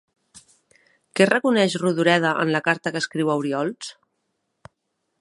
[1.19, 3.95] Què reconeix Rodoreda en la carta que escriu a Oriols?